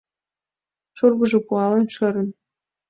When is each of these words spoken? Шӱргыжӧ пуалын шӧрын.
Шӱргыжӧ 0.97 1.39
пуалын 1.47 1.85
шӧрын. 1.95 2.29